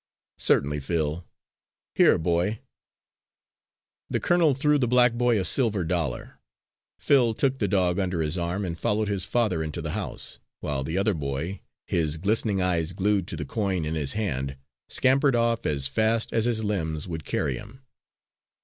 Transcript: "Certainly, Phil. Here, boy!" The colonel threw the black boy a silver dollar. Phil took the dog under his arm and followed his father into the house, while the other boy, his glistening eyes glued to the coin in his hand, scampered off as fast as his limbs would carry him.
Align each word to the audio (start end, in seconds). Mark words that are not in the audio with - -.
"Certainly, 0.39 0.79
Phil. 0.79 1.27
Here, 1.93 2.17
boy!" 2.17 2.61
The 4.09 4.19
colonel 4.19 4.55
threw 4.55 4.79
the 4.79 4.87
black 4.87 5.13
boy 5.13 5.39
a 5.39 5.45
silver 5.45 5.83
dollar. 5.85 6.39
Phil 6.97 7.35
took 7.35 7.59
the 7.59 7.67
dog 7.67 7.99
under 7.99 8.23
his 8.23 8.35
arm 8.35 8.65
and 8.65 8.75
followed 8.75 9.07
his 9.09 9.25
father 9.25 9.61
into 9.61 9.79
the 9.79 9.91
house, 9.91 10.39
while 10.59 10.83
the 10.83 10.97
other 10.97 11.13
boy, 11.13 11.61
his 11.85 12.17
glistening 12.17 12.63
eyes 12.63 12.93
glued 12.93 13.27
to 13.27 13.37
the 13.37 13.45
coin 13.45 13.85
in 13.85 13.93
his 13.93 14.13
hand, 14.13 14.57
scampered 14.89 15.35
off 15.35 15.67
as 15.67 15.85
fast 15.87 16.33
as 16.33 16.45
his 16.45 16.63
limbs 16.63 17.07
would 17.07 17.23
carry 17.23 17.53
him. 17.57 17.83